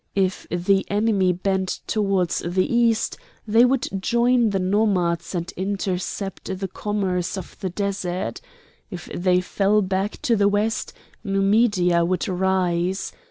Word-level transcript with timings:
If 0.15 0.47
the 0.49 0.83
enemy 0.89 1.31
bent 1.31 1.81
towards 1.85 2.39
the 2.39 2.65
east 2.65 3.17
they 3.47 3.65
would 3.65 3.87
join 4.01 4.49
the 4.49 4.57
nomads 4.57 5.35
and 5.35 5.51
intercept 5.55 6.57
the 6.59 6.67
commerce 6.67 7.37
of 7.37 7.55
the 7.59 7.69
desert. 7.69 8.41
If 8.89 9.11
they 9.15 9.41
fell 9.41 9.83
back 9.83 10.19
to 10.23 10.35
the 10.35 10.47
west, 10.49 10.91
Numidia 11.23 12.03
would 12.03 12.27
rise. 12.27 13.13